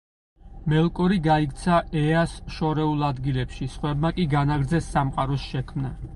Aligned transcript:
მელკორი 0.71 1.19
გაიქცა 1.27 1.75
ეას 2.01 2.33
შორეულ 2.57 3.07
ადგილებში, 3.11 3.71
სხვებმა 3.75 4.13
კი 4.19 4.27
განაგრძეს 4.37 4.93
სამყაროს 4.97 5.49
შექმნა. 5.55 5.97